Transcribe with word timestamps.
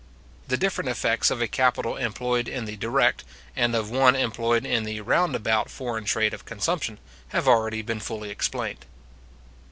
The 0.47 0.57
different 0.57 0.89
effects 0.89 1.29
of 1.29 1.43
a 1.43 1.47
capital 1.47 1.95
employed 1.95 2.47
in 2.47 2.65
the 2.65 2.75
direct, 2.75 3.23
and 3.55 3.75
of 3.75 3.91
one 3.91 4.15
employed 4.15 4.65
in 4.65 4.83
the 4.83 4.99
round 5.01 5.35
about 5.35 5.69
foreign 5.69 6.05
trade 6.05 6.33
of 6.33 6.43
consumption, 6.43 6.97
have 7.27 7.47
already 7.47 7.83
been 7.83 7.99
fully 7.99 8.31
explained. 8.31 8.87